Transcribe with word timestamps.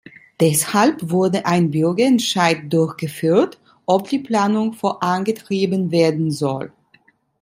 Deshalb 0.39 1.11
wurde 1.11 1.45
ein 1.45 1.69
Bürgerentscheid 1.69 2.73
durchgeführt, 2.73 3.59
ob 3.85 4.09
die 4.09 4.17
Planung 4.17 4.73
vorangetrieben 4.73 5.91
werden 5.91 6.31
soll. 6.31 6.73